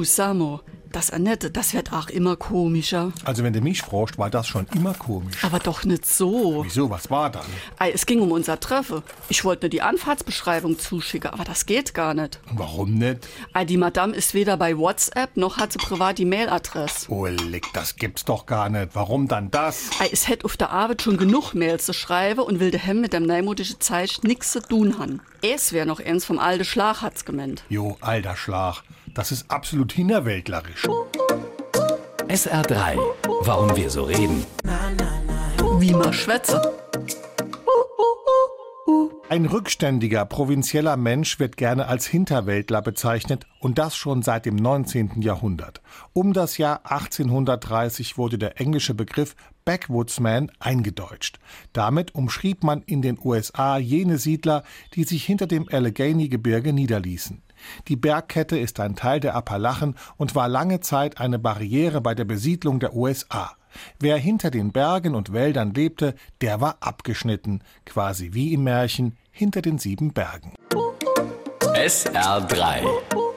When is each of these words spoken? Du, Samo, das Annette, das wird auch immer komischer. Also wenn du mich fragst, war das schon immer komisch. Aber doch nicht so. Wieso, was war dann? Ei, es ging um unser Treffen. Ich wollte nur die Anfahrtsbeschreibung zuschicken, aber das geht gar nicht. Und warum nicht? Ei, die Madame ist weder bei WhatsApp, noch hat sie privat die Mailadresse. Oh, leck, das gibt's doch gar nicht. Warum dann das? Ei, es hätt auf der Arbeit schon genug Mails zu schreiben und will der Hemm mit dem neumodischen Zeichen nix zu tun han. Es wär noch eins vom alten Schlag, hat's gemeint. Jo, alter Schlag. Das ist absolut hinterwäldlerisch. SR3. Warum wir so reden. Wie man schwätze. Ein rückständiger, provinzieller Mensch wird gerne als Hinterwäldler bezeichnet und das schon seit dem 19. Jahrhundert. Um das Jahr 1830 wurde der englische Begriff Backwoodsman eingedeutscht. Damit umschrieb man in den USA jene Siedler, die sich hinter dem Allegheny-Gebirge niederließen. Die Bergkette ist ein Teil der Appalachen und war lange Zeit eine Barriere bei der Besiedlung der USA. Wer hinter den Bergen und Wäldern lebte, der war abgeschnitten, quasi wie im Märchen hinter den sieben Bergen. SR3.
Du, 0.00 0.04
Samo, 0.04 0.62
das 0.92 1.10
Annette, 1.10 1.50
das 1.50 1.74
wird 1.74 1.92
auch 1.92 2.08
immer 2.08 2.34
komischer. 2.36 3.12
Also 3.26 3.44
wenn 3.44 3.52
du 3.52 3.60
mich 3.60 3.82
fragst, 3.82 4.16
war 4.16 4.30
das 4.30 4.48
schon 4.48 4.66
immer 4.74 4.94
komisch. 4.94 5.44
Aber 5.44 5.58
doch 5.58 5.84
nicht 5.84 6.06
so. 6.06 6.64
Wieso, 6.64 6.88
was 6.88 7.10
war 7.10 7.28
dann? 7.28 7.44
Ei, 7.78 7.90
es 7.90 8.06
ging 8.06 8.22
um 8.22 8.32
unser 8.32 8.58
Treffen. 8.58 9.02
Ich 9.28 9.44
wollte 9.44 9.66
nur 9.66 9.68
die 9.68 9.82
Anfahrtsbeschreibung 9.82 10.78
zuschicken, 10.78 11.28
aber 11.28 11.44
das 11.44 11.66
geht 11.66 11.92
gar 11.92 12.14
nicht. 12.14 12.40
Und 12.50 12.58
warum 12.58 12.94
nicht? 12.94 13.28
Ei, 13.52 13.66
die 13.66 13.76
Madame 13.76 14.14
ist 14.14 14.32
weder 14.32 14.56
bei 14.56 14.78
WhatsApp, 14.78 15.36
noch 15.36 15.58
hat 15.58 15.72
sie 15.72 15.78
privat 15.78 16.16
die 16.16 16.24
Mailadresse. 16.24 17.12
Oh, 17.12 17.26
leck, 17.26 17.66
das 17.74 17.96
gibt's 17.96 18.24
doch 18.24 18.46
gar 18.46 18.70
nicht. 18.70 18.94
Warum 18.94 19.28
dann 19.28 19.50
das? 19.50 19.90
Ei, 20.00 20.08
es 20.10 20.28
hätt 20.28 20.46
auf 20.46 20.56
der 20.56 20.70
Arbeit 20.70 21.02
schon 21.02 21.18
genug 21.18 21.52
Mails 21.52 21.84
zu 21.84 21.92
schreiben 21.92 22.40
und 22.40 22.58
will 22.58 22.70
der 22.70 22.80
Hemm 22.80 23.02
mit 23.02 23.12
dem 23.12 23.26
neumodischen 23.26 23.80
Zeichen 23.80 24.26
nix 24.26 24.52
zu 24.52 24.62
tun 24.62 24.98
han. 24.98 25.20
Es 25.42 25.74
wär 25.74 25.84
noch 25.84 26.00
eins 26.00 26.24
vom 26.24 26.38
alten 26.38 26.64
Schlag, 26.64 27.02
hat's 27.02 27.26
gemeint. 27.26 27.64
Jo, 27.68 27.98
alter 28.00 28.34
Schlag. 28.34 28.82
Das 29.14 29.32
ist 29.32 29.50
absolut 29.50 29.92
hinterwäldlerisch. 29.92 30.86
SR3. 32.28 32.96
Warum 33.42 33.76
wir 33.76 33.90
so 33.90 34.04
reden. 34.04 34.44
Wie 35.78 35.92
man 35.92 36.12
schwätze. 36.12 36.60
Ein 39.28 39.46
rückständiger, 39.46 40.24
provinzieller 40.24 40.96
Mensch 40.96 41.38
wird 41.38 41.56
gerne 41.56 41.86
als 41.86 42.06
Hinterwäldler 42.06 42.82
bezeichnet 42.82 43.46
und 43.60 43.78
das 43.78 43.96
schon 43.96 44.22
seit 44.22 44.46
dem 44.46 44.56
19. 44.56 45.22
Jahrhundert. 45.22 45.80
Um 46.12 46.32
das 46.32 46.58
Jahr 46.58 46.80
1830 46.84 48.18
wurde 48.18 48.38
der 48.38 48.60
englische 48.60 48.94
Begriff 48.94 49.34
Backwoodsman 49.64 50.50
eingedeutscht. 50.58 51.38
Damit 51.72 52.14
umschrieb 52.14 52.64
man 52.64 52.82
in 52.82 53.02
den 53.02 53.18
USA 53.22 53.78
jene 53.78 54.18
Siedler, 54.18 54.64
die 54.94 55.04
sich 55.04 55.24
hinter 55.24 55.46
dem 55.46 55.68
Allegheny-Gebirge 55.68 56.72
niederließen. 56.72 57.42
Die 57.88 57.96
Bergkette 57.96 58.58
ist 58.58 58.80
ein 58.80 58.96
Teil 58.96 59.20
der 59.20 59.34
Appalachen 59.34 59.94
und 60.16 60.34
war 60.34 60.48
lange 60.48 60.80
Zeit 60.80 61.20
eine 61.20 61.38
Barriere 61.38 62.00
bei 62.00 62.14
der 62.14 62.24
Besiedlung 62.24 62.80
der 62.80 62.94
USA. 62.94 63.56
Wer 63.98 64.16
hinter 64.16 64.50
den 64.50 64.72
Bergen 64.72 65.14
und 65.14 65.32
Wäldern 65.32 65.74
lebte, 65.74 66.14
der 66.40 66.60
war 66.60 66.78
abgeschnitten, 66.80 67.62
quasi 67.86 68.30
wie 68.32 68.52
im 68.52 68.64
Märchen 68.64 69.16
hinter 69.30 69.62
den 69.62 69.78
sieben 69.78 70.12
Bergen. 70.12 70.54
SR3. 71.74 73.29